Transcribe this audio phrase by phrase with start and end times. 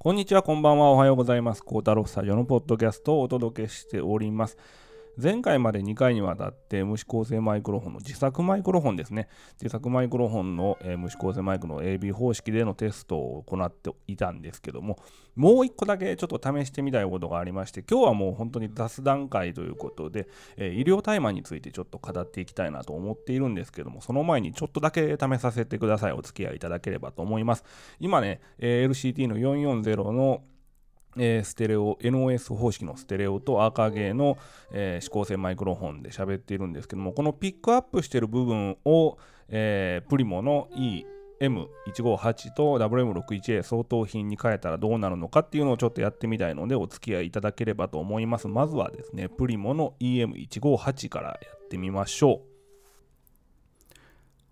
[0.00, 1.64] こんにちは、こんばんは、おはようございます。
[1.64, 4.56] 孝太郎スタジオのポッドキャストをお届けしております。
[5.20, 9.28] 前回まで2回にわたって無指向性マイクロフォンの自作マイクロフォンですね。
[9.60, 14.96] 自作マイクロフォンの、えー、無指向性マイクの AB 方式でのテストを行っていたんですけども、
[15.34, 26.12] もう1個だけちょっと試してみたいことがありまして、今日はもう本当に雑談会ということで、えー、医療大麻についてちょっと語っていきたいなと思っているんですけども、その前にちょっとだけ試させてください。
[26.12, 27.64] お付き合いいただければと思います。
[27.98, 30.44] 今ね、えー、LCT の440の
[31.18, 34.38] えー、ステレオ NOS 方式のステレオとアーカーゲーの、
[34.72, 39.18] えー、指向性マイクロフォンで喋っているんですけどもこのピックアップしている部分を、
[39.48, 40.68] えー、プリモの
[41.40, 48.48] EM158 と WM61A 相当品に変えたらどうなるのかっていうのをちょっとやってみたいのでお付き合いいただければと思います。
[48.48, 52.48] まずはですねプリモの EM158 からやってみましょう。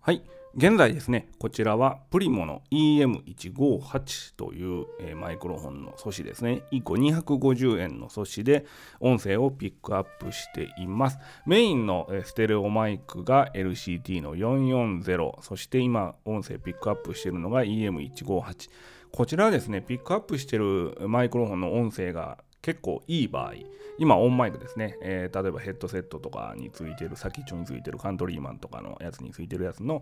[0.01, 0.21] はい。
[0.57, 6.63] 現在ですね、こちらはプリモの EM158 という、えー、マイクロフォンの素子ですね。
[6.71, 8.65] 1個250円の素子で
[8.99, 11.19] 音声をピックアップしています。
[11.45, 18.71] メインの、えー、ステレオマイクが LCT の440、そして今音声ピックアップしているのが EM158。
[19.11, 23.53] こちらはですね、ピックアップしているマイクロフォンの音声が結構いい場合、
[23.97, 30.01] 今オンマイクですね、えー、例えばヘッドセットとかについてる、先っちょについてるカントリーマンとかのやつについてるやつの、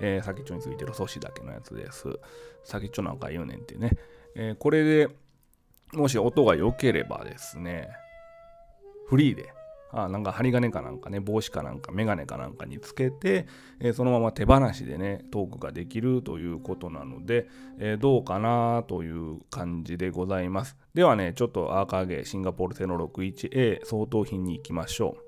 [0.00, 2.08] えー、先っちょについてる素子だけのやつです。
[2.64, 3.92] 先っちょなんか言うねんってね。
[4.34, 5.08] えー、これで
[5.92, 7.90] もし音が良ければですね、
[9.06, 9.52] フリーで
[9.92, 13.46] あなんか針金かなんかね、帽子かなんか、メガネかなんかにつけて、
[13.80, 17.46] えー、そのまま手放しでね、トークができるということなので、
[17.78, 20.76] えー、どうかなという感じでございます。
[20.94, 25.22] ではね、ちょっとアーカーゲーシンガポール製の 61A 相当品に行きましょう。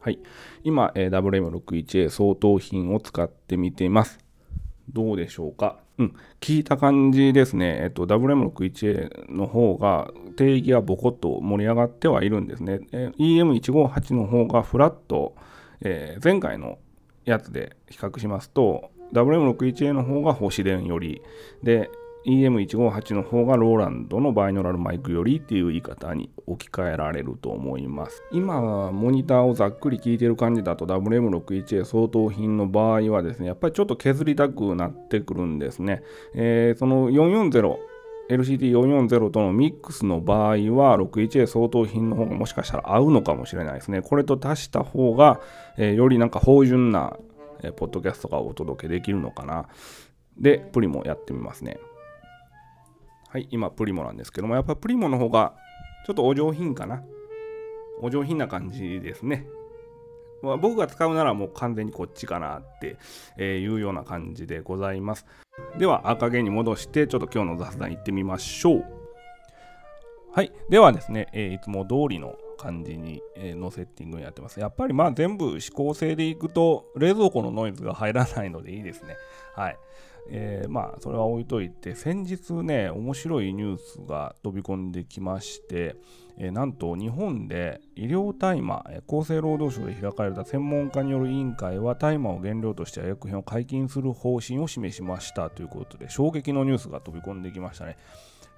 [0.00, 0.18] はい。
[0.64, 4.18] 今、えー、WM61A 相当品を使ってみています。
[4.92, 5.78] どうでしょうか？
[5.98, 12.80] うん、聞いた感じですね、えっと、WM61A の方が定義はボコッと盛り上がってはいるんですね。
[12.92, 15.36] え EM158 の方がフラット、
[15.82, 16.78] えー、前回の
[17.24, 21.22] やつで比較しますと、WM61A の方が星電より、
[21.62, 21.90] で、
[22.26, 28.22] EM158 の方がローランドのバイノラルマイクよりっていう言い方に置き換えられると思います。
[28.32, 36.02] 今、モニターをざっくり聞いてる感じだと WM61A 相当品の場合はですね、やっぱりちょっと削りたくなってくるんですね。
[36.34, 37.76] えー、その440
[38.30, 44.00] LCD440 とのミックスの場合は 61A 相当品の方がもしかしたら合うのかもしれないですね。
[44.00, 45.40] これと足した方が、
[45.76, 47.16] えー、よりなんか芳醇な、
[47.62, 49.66] えー、ポッドキャストがお届けできるのかな。
[50.38, 51.78] で、プリもやってみますね。
[53.32, 55.54] はい、今プリモなんですけども、やっぱプリモの方が
[56.06, 57.02] ちょっとお上品かな。
[58.02, 59.46] お上品な感じですね。
[60.42, 62.98] まあ、僕が使うならもう完全にこっちかなって
[63.42, 65.24] いうような感じでございます。
[65.78, 68.84] では赤毛に戻してちょっと今日の雑談いってみましょう。
[70.34, 70.52] はい。
[70.68, 74.60] ではですね、えー、いつも通りの感じに、えー、のセッティングにやってます。
[74.60, 79.16] やっぱりまあ全部指向性でいくと冷蔵庫のノイズが入らないのでいいですね。
[79.54, 79.78] はい。
[80.28, 85.96] えー、まあそれは置いといて先日ね面白いニュースが飛び込んできまして、
[86.38, 97.96] えー、なんと日本で医療大麻厚生労働省で開かれた専門家による委員会は大麻を原料として薬品を解禁する方針を示しましたということで衝撃のニュースが飛び込んできましたね。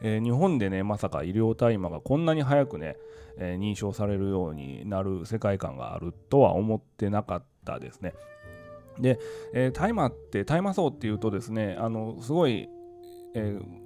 [0.01, 2.97] えー、日本でねまさか医療大麻がこんなに早くね、
[3.39, 8.13] え認証されるようになる世界観があるとは思ってなかったですね。
[8.99, 9.19] で、
[9.53, 12.69] えー、大麻って大麻草っていうとですねあのすごい、
[13.35, 13.85] えー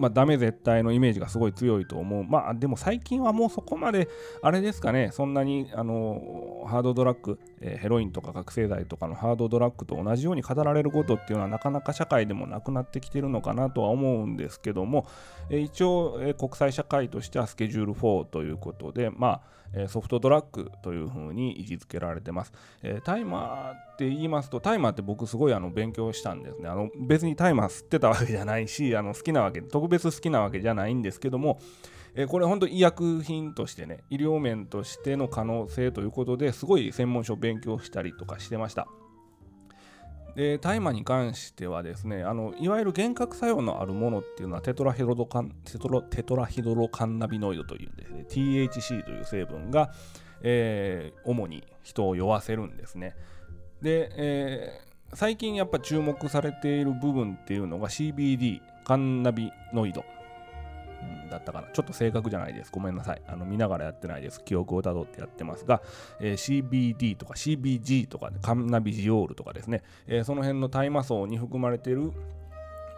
[0.00, 2.24] まあ、ダメ絶対のイメージがすごい強いと思う。
[2.24, 4.08] まあ、でも最近はもうそこまで、
[4.40, 6.22] あれですかね、そんなに、あの、
[6.70, 15.06] ハードドラッグ、えー、ヘロインとか覚醒剤とかのハードドラッグと同じように語られることっていうのはなかなか社会でもなくなってきてるのかなとは思うんですけども、
[15.50, 19.40] えー、一応、えー、国際社会としてはスケジュール4ということで、まあ、
[19.74, 22.52] えソフトドラッグというふうに位置づけられてます。
[22.82, 26.68] えー、タイマーって言いますと、タイマーって僕すごいあの勉強したんですね。
[26.68, 31.60] あの別にタイマー吸ってたわけじゃないし、あの好きなわけ、特別好きなわけじゃないんですけども、
[32.14, 38.88] えー、これ本当医薬品としてね、医療面としての可能性ということですごい専門書を勉強したりとかしてました。
[40.34, 49.92] で大麻に関してはですねあのいわゆる幻覚作用のあるものっていうのはテトラヒドロカンテトロテトラヒドロカンナビノイドというですね THC という成分が、
[50.42, 53.16] えー、主に人を酔わせるんですね
[53.82, 60.04] で、えー、最近やっぱ注目されている部分っていうのが CBD カンナビノイド
[61.30, 61.68] だったかな。
[61.72, 62.70] ちょっと正確じゃないです。
[62.72, 63.22] ごめんなさい。
[63.26, 64.42] あの見ながらやってないです。
[64.44, 65.82] 記憶をたどってやってますが、
[66.20, 72.12] えー、CBD とか CBG とか、カンナビジオールとかですね、えー、その辺の大麻層に含まれている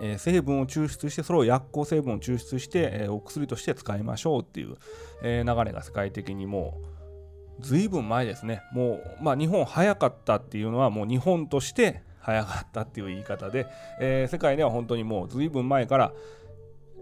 [0.02, 4.76] え、成分を抽出してそれを薬効成分を抽出して、え、お薬として使いましょうっていう、
[5.22, 6.80] え、流れが世界的にも
[7.60, 13.66] う随分前ですねもうまあ日本早かったっていうのはもう日本として早かったっていう言い方で、
[14.00, 16.12] え世界では本当にもう随分前から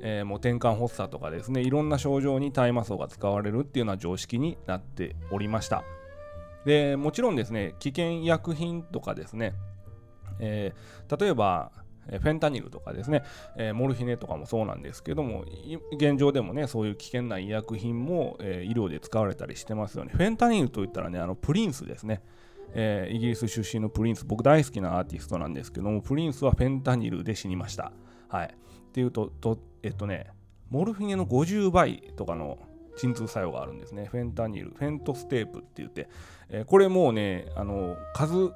[0.02, 5.84] えー、もう転換発作とかですねいろんな症状に大麻草が使われるっていうのは常識になっておりました
[6.64, 9.54] でもちろんですね危険薬品とかですね、
[10.38, 11.72] えー、例えば
[12.06, 13.22] フェンタニルとかですね、
[13.56, 15.44] えー、モルヒネとかもそうなんですけども、
[15.92, 20.12] 現状でもね、そういう危険な医薬品も、え、医療で使われたりしてますよね。
[20.14, 22.22] フェンタニルといったらね、あのプリンスですね。
[22.72, 27.92] えー、イギリス出身のプリンス、僕大好きなアーティストなんですけども、プリンスはフェンタニルで死にました。
[28.28, 28.54] はい。
[28.90, 29.30] っていうと、
[29.84, 30.26] えっとね、
[30.68, 32.58] モルヒネの50倍とかの
[32.96, 34.06] 鎮痛作用があるんですね。
[34.06, 36.08] フェンタニル、フェントステープって言って、
[36.48, 38.52] えー、これもうね、あの数、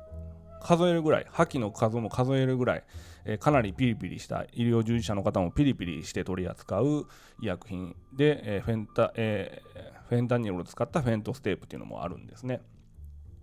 [0.61, 2.85] 数えるぐらい、覇気の数も数えるぐらい、
[3.25, 7.07] えー、かなりピリピリした医療従事者の方もピリピリして取り扱う
[7.41, 12.61] 医薬品で、えー、フェンタえー、フェンタニルを使ったフェントステープっていうのもあるんですね。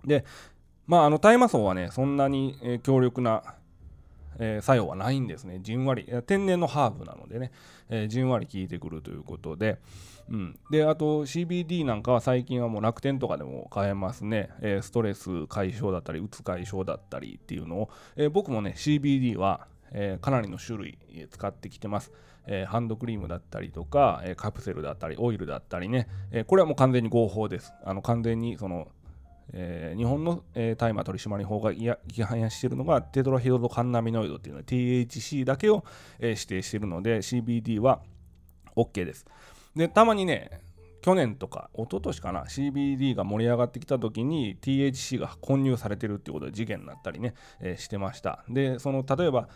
[0.06, 0.26] で、
[0.88, 3.56] まあ、あの大麻草はね、そんなに、強力な
[4.40, 5.60] えー、作用はないんですね。
[5.62, 7.52] じんわり、天然のハーブなのでね、
[7.90, 9.80] えー、じんわり効いてくるということで、
[10.30, 14.50] うん、で、あと CBD なんかは最近はもう楽天とかでも買えますね。
[14.62, 22.12] えー、ストレス解消だったり、うつ解消だったりっていうのを、え僕もね、CBD は、えかなりの種類使ってきてます。
[22.48, 27.74] えハンドクリームだったりとか、えカプセルだったり、オイルだったりね、えこれはもう完全に合法です。
[27.84, 28.88] あの完全にその
[29.54, 35.84] えー、日本の、えー、大麻取締法が違反やしているのがテトラヒドロカンナミノイドっていうのは THC だけを、
[36.20, 38.02] えー、指定しているので CBD は
[38.76, 39.26] OK です。
[39.76, 40.62] で、たまにね、
[41.02, 49.50] 去年とか一昨年かな CBD が盛り上がってきた時に THC が混入されてるっていうことで事件になったりね、えー、してましたでその例えば、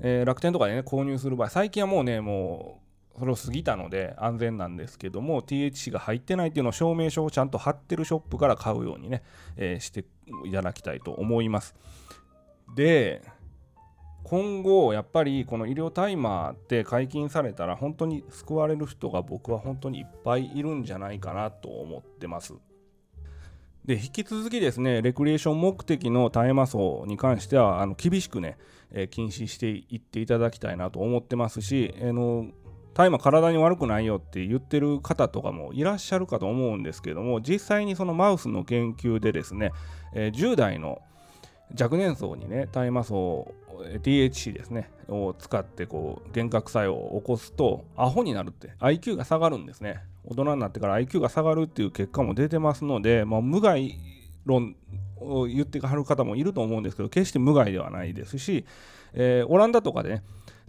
[0.00, 2.82] えー、楽天とかでね購入する場合最近はもうねも
[3.18, 9.22] それを過ぎたので安全なんですけども THC が入ってないっていうのを証明書をちゃんと貼ってるショップから買うようにね、
[9.56, 10.04] えー、して
[10.44, 11.74] いただきたいと思います。
[12.74, 13.22] で
[14.24, 22.54] 今後やっぱりこの医療タイマーって解禁されたら本当に救われる人が僕は本当にいっぱいいるんじゃないかなと思ってます。
[23.84, 28.56] で引き続きですねレクリエーション目的の大麻草に関してはあの厳しくね、
[28.90, 32.46] えー、禁止していっていただきたいなと思ってますし、あの
[32.94, 39.72] 大麻体に悪くないよって言ってる方とかもいらっしゃるかと思うんですけども実際にそのマウスの研究でですね、
[40.14, 41.02] えー、10代の
[41.78, 43.14] 若年層にね大麻草
[44.02, 50.00] THC ですねを使ってこう幻覚作用を起こすとアホになるって IQ が下がるんですね。
[50.26, 53.98] 大人になってから IQ が下がるっていう結果も出てますので、まあ、無害
[54.46, 54.74] 論
[55.18, 58.64] を言ってはる方もいると思うんですけど決して無害ではないですし、
[59.12, 60.22] えー、オランダとかでね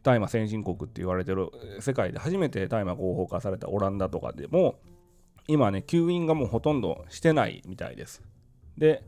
[0.06, 1.50] 大麻先進国って言われてる
[1.80, 4.75] 世界で初めて大麻合法化されたオランダとかでも
[5.48, 8.22] 今ね吸引がもうほとんどしてないみたいです。
[8.78, 9.04] で、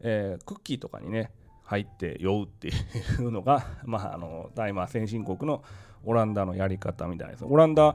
[0.00, 1.30] えー、クッキーとかにね
[1.62, 2.72] 入って酔うってい
[3.18, 5.62] うのが、 まあ、あの大麻先進国の
[6.04, 7.44] オランダのやり方みたいです。
[7.44, 7.94] オランダ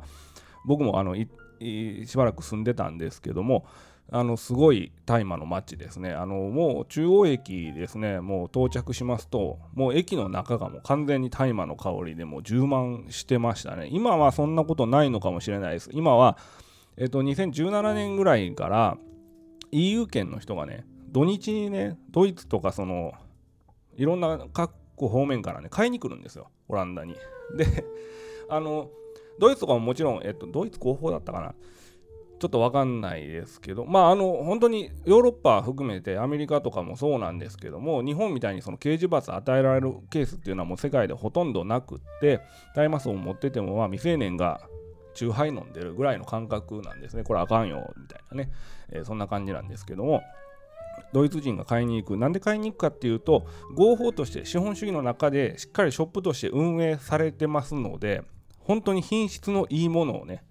[0.66, 1.28] 僕もあのし
[2.16, 3.66] ばらく住んでたんですけども
[4.12, 6.12] あのすごい大麻の街ですね。
[6.14, 13.88] あのもう中央駅ですね、もう到着しますと、もう駅の中がもう完全に大麻の香りでもう充満してましたね。
[13.92, 15.90] 今はそんなことないのかもしれないです。
[15.92, 16.38] 今は、
[16.98, 18.98] えっと、2017年ぐらいから
[19.72, 23.14] EU 圏の人がね、土日にね、ドイツとかその、
[23.98, 27.16] いろんな各方面からね、買いに来るんですよ、オランダに。
[27.58, 27.84] で、
[28.50, 28.90] あの、
[29.40, 31.56] ドイツとかももちろん、えっと、ドイツ合法だったかな。
[32.46, 42.42] ちょっと分かんないですけど、まあ、あの本当にヨーロッパ含めてアメリカとかもそうなんですけども、日本みたいにその刑事罰与えられるケースっていうのはもう世界でほとんどなくって、
[42.76, 44.62] 大麻草を持っててもまあ未成年が
[45.16, 47.24] 酎ハイ飲んでるぐらいの感覚なんですね。
[47.24, 48.52] これあかんよみたいなね、
[48.92, 50.22] えー、そんな感じなんですけども。
[51.14, 52.18] ドイツ人が買いに行く。
[52.18, 58.24] なんで買いに行くかっていうと、合法として資本主義の中でしっかりショップとして運営されてますので、
[58.60, 60.44] 本当に品質のいいものをね、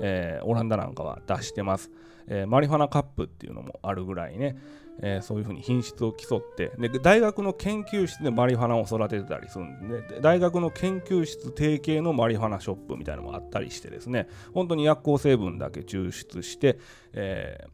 [0.00, 1.90] えー、オランダなんかは出してます、
[2.26, 4.56] えー、マリファナカップっていうのもあるぐらいね、
[5.00, 6.72] えー、そういうふうに品質を競って。
[6.78, 14.28] で大学の研究室でマリファナを育ててたりするんで大学の研究室提携のマリファナショップみたいなのもあったりしてですね。
[14.54, 16.78] 本当に薬効成分だけ抽出して、
[17.12, 17.66] え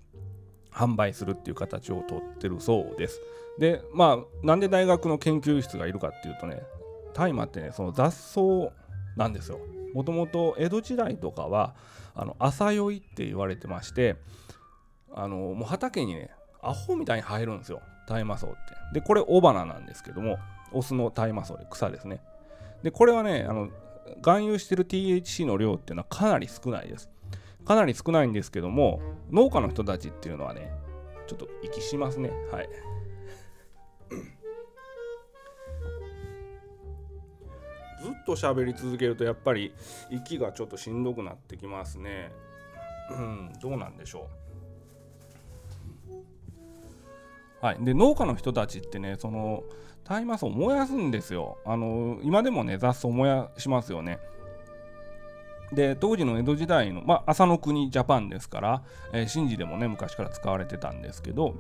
[0.79, 3.21] 販売するっていう形をとってるそうです。
[3.59, 6.63] でまあなんで大学の研究室がいるかっていうとね
[7.15, 8.41] 大麻ってねその雑草
[9.17, 9.59] なんですよ。
[9.95, 11.75] もともと江戸時代とかは
[12.15, 14.17] あの朝酔いって言われてまして
[15.13, 16.31] あのもう畑にね
[16.63, 17.81] アホみたいに生えるんですよ。
[18.09, 18.57] 大麻草って。
[18.95, 20.39] でこれ雄花なんですけども
[20.73, 22.21] オスの大麻草で草ですね。
[22.83, 23.69] でこれはねあの
[24.17, 27.09] 含有してる THC の量っていうのはかなり少ないです。
[27.65, 30.73] かなり少ないんですけども農家の人たちっていうのはね
[31.27, 32.31] ちょっと息しますね。
[32.51, 32.69] はい。
[38.03, 39.73] ずっと喋り続けるとやっぱり
[40.11, 42.31] 息がちょっとしんどくなってきますね。
[43.11, 44.29] うんどうなんでしょ
[47.63, 47.65] う。
[47.65, 47.77] はい。
[47.81, 49.65] で農家の人たちってねその
[50.05, 51.59] 大麻草を燃やすんですよ。
[51.65, 54.19] あの今でもね雑草燃やしますよね。
[55.73, 61.55] で当時の江戸時代の、まあ、朝の国ジャパンですから、えー、神事でもね昔から使われてたんですけど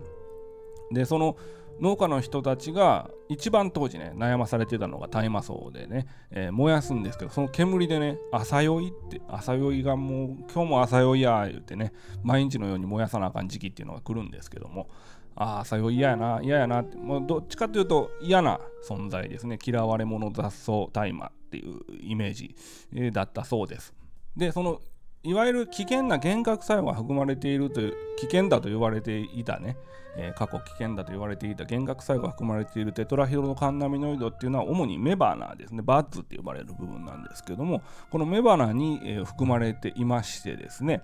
[0.90, 1.37] でその
[1.80, 11.92] 農家の人たちが一番当時ね悩まされてたのが大麻草でね、えー、燃やすんですけどその煙でね朝酔いって朝酔いがもう今日も朝酔いや言ってね
[12.23, 14.88] 毎日のように燃やさなあかん時期っていうのが来るんですけども
[15.37, 19.58] ああ朝酔い嫌やな嫌やなってもうどっちかというと嫌な存在ですね。
[19.64, 22.54] 嫌われ者雑草大麻っていうイメージ、
[22.92, 23.94] えー、だったそうです。
[24.37, 24.80] でその
[25.25, 29.76] いわゆる危険な幻覚作用が含まれているという危険だと言われていたね、
[30.16, 35.82] えー、過去危険だと言われていた幻覚作用が含まれているテトラヒドロカンナミノイドっていうのは主にメバナですね。
[35.82, 41.02] バッツって呼ばれる部分なんですけどもこのメバナに、えー、含まれていましてですね、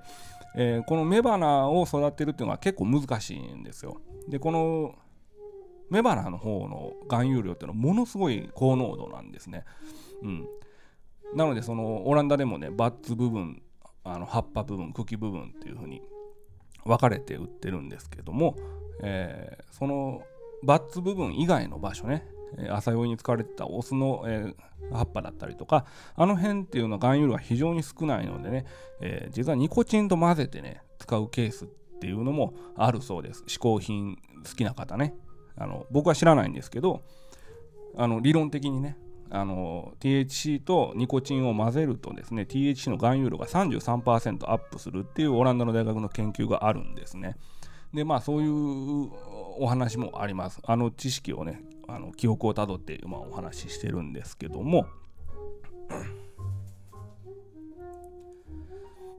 [0.54, 4.00] えー、このメバナを育てるっていうのは結構難しいんですよ。
[4.28, 4.94] でこの
[5.90, 9.64] メバナの方の含有量っていうのはものすごい高濃度なんですね。
[10.22, 10.46] うん。
[11.34, 13.60] なのでそのオランダでもねバッツ部分
[14.04, 16.02] あの葉っぱ部分茎部分っていう風に
[16.84, 18.56] 分かれて売ってるんですけども、
[19.02, 20.22] えー、その
[20.62, 22.26] バッツ部分以外の場所ね
[22.70, 28.66] 朝用に使われてたオスの、えー、葉っぱだったりとかあの辺っていうのは含有量が非常に少ないのでね、
[29.00, 31.68] えー、実はニコチンと混ぜてね使うケースっ
[32.00, 33.44] ていうのもあるそうです。
[33.46, 35.14] 嗜好品好きな方ね。
[35.56, 37.02] あの僕は知らないんですけど
[37.96, 38.96] あの理論的にね
[39.30, 47.36] あの THC とニコチンを混ぜるとですね THC の含有量が33%アップするっていうオランダの大学の研究があるんですね。
[47.92, 49.10] でまあそういう
[49.58, 50.60] お話もあります。
[50.64, 54.86] あの知識をねあの記憶をたどって、まあ、お話ししてるんですけども。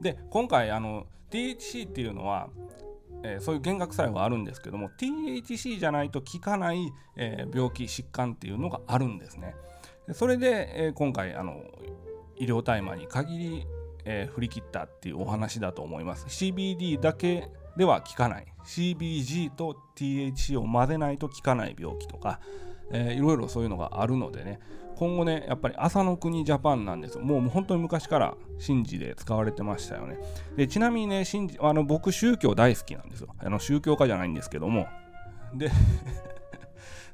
[0.01, 2.50] で今回あの THC っていうのは
[3.25, 9.55] えー、そういう幻覚作用があるんですけども THC じゃないと効かない、えー、病気疾患っていうのがあるんですね。
[10.13, 11.63] それで、えー、今回あの
[12.38, 13.67] 医療大麻に限り、
[14.05, 16.25] えー、振り切ったっていうお話だと思います。
[16.27, 18.45] CBD だけでは効かない。
[18.65, 22.39] CBG と THC を混ぜないと効かない病気とか、
[22.91, 24.59] えー、いろいろそういうのがあるのでね。
[24.95, 27.24] 今後ねやっぱり朝の国ジャパンなんですよ。
[27.24, 28.35] もう本当に昔から
[28.65, 30.17] 神事で使われてましたよね。
[30.55, 33.35] でちなみにね神事あの僕宗教大好きなんですよ。
[33.38, 34.88] あの宗教家じゃないんですけども。
[35.53, 35.69] で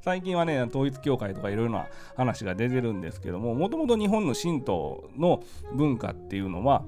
[0.01, 5.43] 最近はね、統一教会とかいろいろな話が出てるんですけども、もともと日本の神道の
[5.73, 6.83] 文化っていうのは、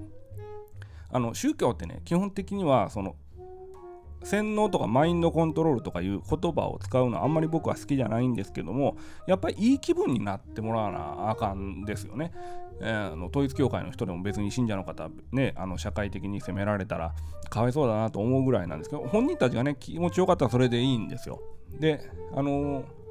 [1.11, 3.15] あの宗教ってね、基本的にはその
[4.23, 12.31] 洗脳とかマインドコントロールとかいう言葉を使うのはあんまり僕は好きじゃないんですけどもやっぱりいい気分になってもらわなあかんですよね。
[12.81, 17.13] えー、あの統一教会の人でも別に信者の方ねあの社会的に責められたら
[17.49, 21.41] かわいそうだなと思うぐらいなんですけど本人たちがね気持ちよかったらそれでいいんですよ。
[21.79, 23.02] であのー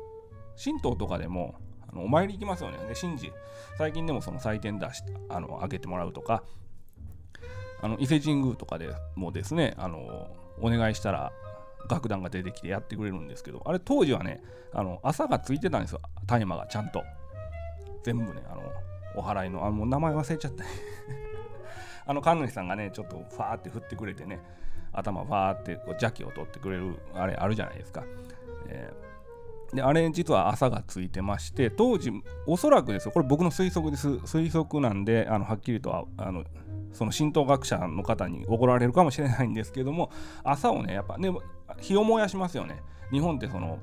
[0.63, 1.55] 神道とかでも
[1.93, 2.79] あのお参り行きますよね。
[2.89, 3.33] で、神事、
[3.77, 6.43] 最近でもその祭典出し、あの、あげてもらうとか、
[7.83, 10.31] あの伊勢神宮とかでもですね、あの、
[10.61, 11.33] お願いしたら
[11.91, 14.43] 楽団が出てきてやってくれるんですけど、あれ当時はね、
[14.73, 17.03] あの、朝がついてたんですよ、大麻がちゃんと。
[18.05, 18.63] 全部ね、あの、
[19.15, 20.65] お祓いの、あもう名前忘れちゃった。
[22.07, 24.41] あの神主さんがね、ちょっとファーって振ってくれてね、
[24.93, 28.05] 頭ファーってこう邪気を取ってくれるあれあるじゃないですか。
[28.69, 29.12] えー
[29.73, 32.13] であれ実は朝がついてまして当時
[32.47, 34.09] おそらくですよこれ僕の推測です。
[34.09, 36.45] 推測なんであのはっきりとはあの
[36.93, 40.11] その神道学者の方に怒られるかもしれないんですけども
[40.45, 41.33] 朝をねやっぱね
[41.81, 42.83] 火を燃やしますよね。
[43.11, 43.79] 日本ってその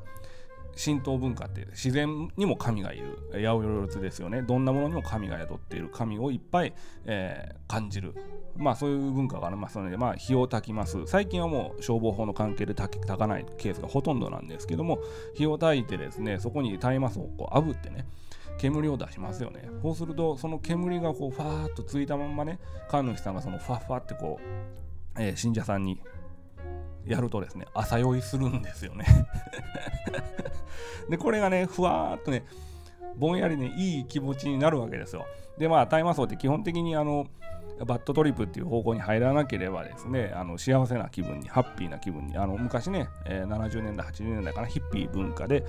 [0.83, 4.43] 神道文化って自然にも神がいる八百万ですよね。
[4.43, 6.73] どんなものにも神が宿っている神をいっぱい、
[7.05, 8.13] えー、感じる。
[8.57, 11.05] まあそういう文化がありますので、まあ、火を焚きます。
[11.07, 14.99] 最近はもう消防法の関係で焚かないケースがほとんどなんですけども
[15.35, 18.05] 火を焚いてですねそこに大麻草をこう炙ってね
[18.57, 19.69] 煙を出しますよね。
[19.81, 24.39] そうするとその煙がこうファーッとついたまんまね神主さんがそのファッファってこ
[25.17, 26.01] う、えー、信者さんに
[27.05, 29.05] やるとですね朝酔いするんですよね。
[31.09, 32.43] でこれがねふわーっとね
[33.15, 35.25] ぼんやりねいい気持ちになるわけですよ。
[35.57, 37.27] でまあ大麻草って基本的にあの
[37.85, 45.63] バッドトリップっていう方向に入らなければですねあの幸せな気分にハッピーな気分にあの昔ね、えー、70年代80年代かなヒッピー文化で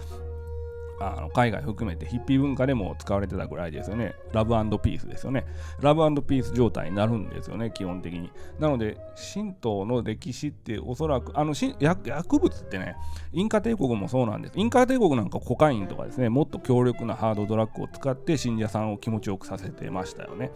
[1.00, 4.14] あの海外含めてヒッピー文化でも使われてたぐらいですよね。
[4.33, 5.47] ラブピースですよね。
[5.80, 8.30] ラブピース状態になるんですよね、基本的に。
[8.59, 8.99] なので、
[9.35, 12.97] 神道の歴史っておそらく、あの薬物ってね、
[13.33, 14.52] インカ帝国もそうなんです。
[14.57, 20.52] インカ帝国なんかコカインとかですね、もっと強力なハードドラッグを使って信者さんを気持ちよくさせてましたよね。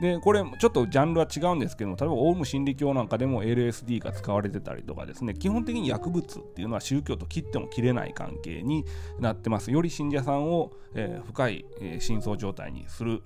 [0.00, 8.84] で、これ、ちょっとジャンルは違うんですけども、例えばオウム真理教なんかでも LSD が使われてたりとかですね、基本的に薬物っていうのは宗教と切っても切れない関係に
[9.18, 9.70] なってます。
[9.70, 13.22] より信者さんを、えー、深い、えー、深層状態にする。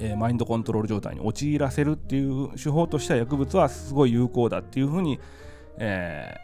[0.00, 5.18] えー、マインドコントロール状態に陥らせるっていう手法としては薬物はすごい有効だっていうふうに、
[5.76, 6.36] え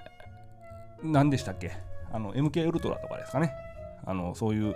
[1.05, 1.71] ー、何でしたっけ？
[2.13, 3.53] あの MK ウルトラとかですかね
[4.05, 4.75] あのそういう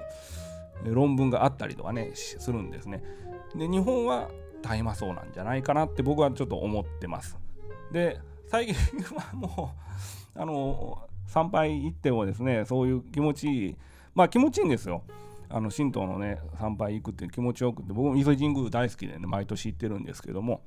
[0.85, 3.03] 論文があったりとかねするんですね
[3.57, 4.29] で日本は
[4.63, 7.37] 大麻そうなんじゃないかなって僕はちょっと思ってます。
[7.93, 8.75] で、最近
[9.17, 9.73] はも
[10.37, 13.77] う、あの、参拝行ってもですね、そういう気持ちいい、
[14.19, 15.05] まあ気持ちいいんですよ。
[15.49, 20.61] あの神道のね、参拝行くって気持ちよくて、僕も伊勢神宮大好きでね、毎年行ってるんですけども、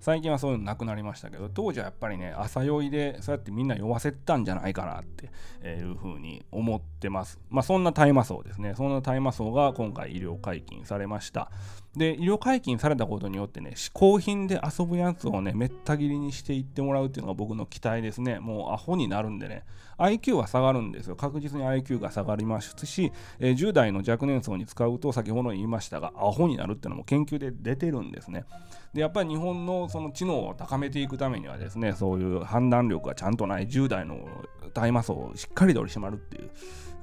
[0.00, 5.30] 最近はそういうのなくなりましたけど当時はやっぱりね朝酔いでそうやってみんな酔わせたんじゃないかなって
[5.66, 7.38] いうふうに思ってます。
[7.50, 8.74] まあそんな大麻層ですね。
[8.76, 11.50] そんな大麻層が今回医療解禁されました。
[11.96, 18.40] で医療解禁されたことによってね嗜好品で遊ぶやつをねめった切りにしていってもらうっていうのが僕の期待ですね。
[18.40, 19.64] もうアホになるんでね。
[19.98, 21.16] IQ は下がるんですよ。
[21.16, 28.44] 確実に IQ が下がりますし、え、10代の若年層に使うと先ほど言いましたがアホになるっていうのも研究で出てるんですね。
[28.94, 34.26] でやっぱり日本のその知能を高めていくためにはですねそういう判断力がちゃんとない10代の
[34.72, 36.38] 大麻層をしっかり取り締まるって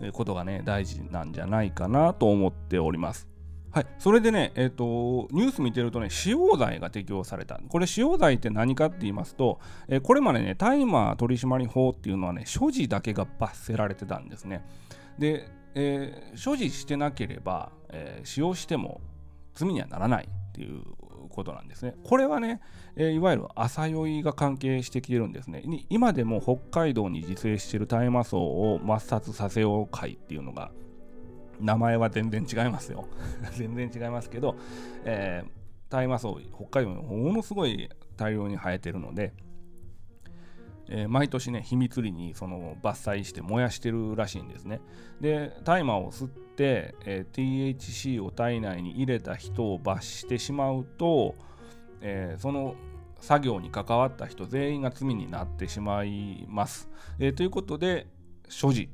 [0.05, 3.27] いうことがね大事なんじゃないかなと思っております
[3.73, 7.57] はい、それでね、えーと、ニュース見てるとね、使用罪が適用された。
[7.69, 14.65] これ、使用罪って何かって言いますと、えー、これまでね、大麻取締法っていうのはね、所持だけが罰せられてたんですね。
[15.17, 18.99] で、えー、所持してなければ、えー、使用しても
[19.53, 20.83] 罪にはならないっていう
[21.31, 21.95] ことなんですね。
[22.03, 22.61] これはね、
[22.95, 25.63] えー、いわゆる朝酔いが関係してきてるんですね。
[25.89, 30.71] 今でも北海道に自生してる大麻草を抹殺させよう会っていうのが
[31.59, 33.07] 名前は全然違いますよ
[33.53, 34.55] 全然違いますけど、
[35.05, 35.49] えー、
[35.89, 39.33] 大麻草北海道にものすごい大量に生えてるので、
[40.93, 44.81] えー、毎年ね秘密裏にその伐採して燃やしてるらしいんですね。
[45.21, 51.35] で大麻を吸って、えー、THC を体内に入れた人を罰してしまうと、
[52.01, 52.75] えー、その
[53.21, 58.07] 作業に関わった人全員が罪になってしまいます、えー、ということで
[58.49, 58.89] 所持。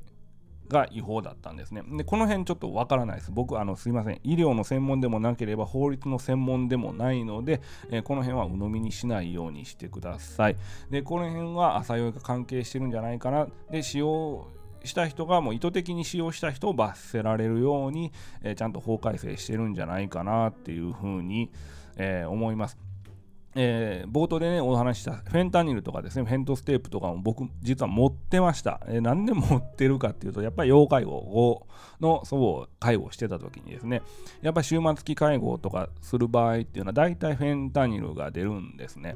[0.69, 1.81] が違法だったんですね。
[1.97, 3.31] で、この辺ちょっとわからないです。
[3.31, 4.19] 僕、あの、すいません。
[4.23, 10.57] 医療の専門でもなければ法律の専門でもないので、えー、この辺は鵜呑みにしないようにしてください。
[10.89, 13.47] で、この辺は朝酔いが関係してるんじゃないかな。
[13.71, 14.47] で、使用
[14.83, 18.11] した人がもう意図的に使用した人を罰せられるように、
[18.43, 21.51] えー、ちゃんと法改正してるんじゃないかなっていうふうに、
[21.97, 22.77] えー、思います。
[23.59, 28.81] えー、冒頭でね、お話したフェンタニルとかですね、フェントステープとかも僕、実は持ってました。
[28.87, 31.65] えー、何で持ってるかっていうと、やっぱり要介護
[31.99, 34.03] の祖母を介護してた時にですね、
[34.43, 39.15] やっぱり終末期介護とかする場合っていうのは、大体フェンタニルが出るんですね。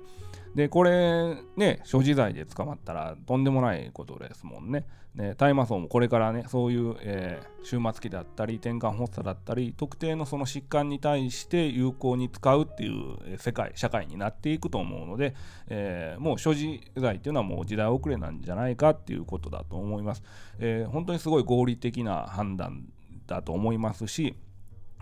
[0.55, 4.85] で、これ、ね、所持罪で捕まったらとんでもないことですもんね。
[5.15, 15.35] ね大麻草もこれからね、そういう、えー、終末期だったり、転換発作だったり、特定のその疾患に対して有効に使うっていう世界、社会になっていくと思うので、
[15.67, 20.23] えー、もう所持罪っていうのはもう時代遅れなんじゃないかっていうことだと思います。
[20.59, 22.85] えー、本当にすごい合理的な判断
[23.25, 24.35] だと思いますし、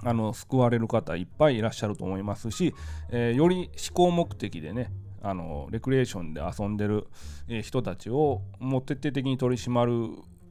[0.03, 2.73] あの救われる方いっぱいいらっしゃると思いますし、
[3.09, 7.07] えー、より思考目的でね、あのレクリエーションで遊んでる、
[7.63, 9.93] 人たちをもう徹底的に取り締まる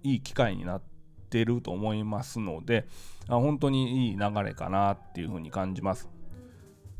[0.02, 0.82] いい機会になっ
[1.30, 2.86] てると思いますので
[3.28, 6.08] 本当にいい流れかなっていうふうに感じます。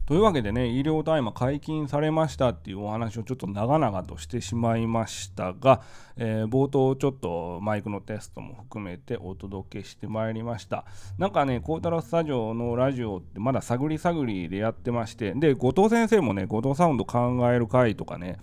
[0.09, 5.83] というわけでね、医療大麻解禁されましたっていうお話をちょっと長々としてしまいましたが、
[6.16, 10.87] えー、冒頭ちょっとマイクのテストも含めてお届けしてまいりました。
[11.18, 18.38] なんかね、孝太郎スタジオのラジオってまだ探り探りでやってまして、で、後藤先生もね、後藤サウンド考える会とかね、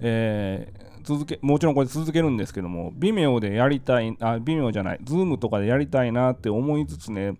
[0.00, 7.38] えー、続けもちろんこれ続けるんですけども、微妙でやりたい、あ、微妙じゃない、ズームとかでやりたいなって思いつつね、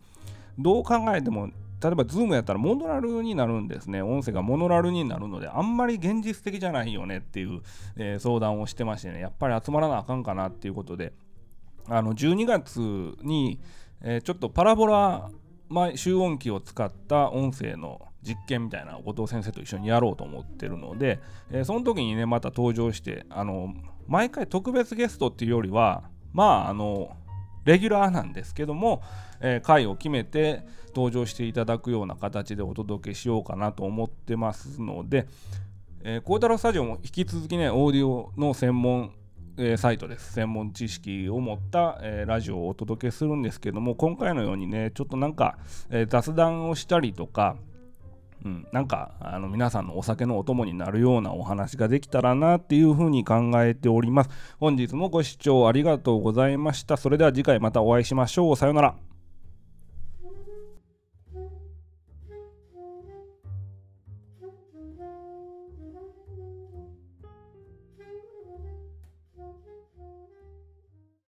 [0.59, 1.51] どう考えても
[1.83, 4.03] 例えば Zoom やったらモノラルになるんですね。
[4.03, 7.61] 音声がモノラルになるので、あんまり現実的じゃないよねっていう、
[7.97, 11.13] えー、相談をしてましてね、やっぱり集まらなあかんかなっていうことで、
[11.89, 12.79] あの12月
[13.23, 13.61] に、
[14.03, 15.31] えー、ちょっとパラボラ
[15.95, 23.75] 集音機を使った音声の実験みたいな後藤先生と一緒にやろうと思ってるので、えー、その時にね、また登場して、あの
[24.09, 27.17] 毎回特別ゲストっていうよりは、まあ、あの、
[27.67, 29.03] レギュラーなんですけども、
[29.41, 35.27] えー、回を決めて登場していただくような形でお届けしようかなと思ってますので、
[36.03, 39.13] えー、コータロスタジオも引き続きね、オーディオの専門
[39.59, 40.35] え、サイトです。
[40.35, 45.57] 専門知識を持った、えー、ラジオをお届けするんですけども、今回のようにね、ちょっとなんか、
[45.89, 47.57] えー、雑談をしたりとか、
[48.47, 54.31] うん、なんかあの皆さんのお酒のお供になるようなお話ができたらなっていうふうに考えております。
[54.61, 56.97] 本日もご視聴ありがとうございました。
[56.97, 58.57] それでは次回またお会いしましょう。
[58.57, 59.06] さようなら。